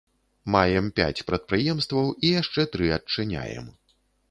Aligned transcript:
Маем 0.53 0.85
пяць 0.99 1.25
прадпрыемстваў 1.27 2.09
і 2.25 2.33
яшчэ 2.41 2.67
тры 2.75 2.91
адчыняем. 2.99 3.73